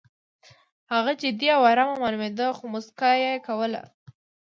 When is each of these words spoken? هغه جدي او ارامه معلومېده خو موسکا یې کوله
هغه 0.93 1.11
جدي 1.21 1.47
او 1.55 1.61
ارامه 1.71 1.95
معلومېده 2.01 2.45
خو 2.57 2.63
موسکا 2.73 3.11
یې 3.23 3.31
کوله 3.47 3.81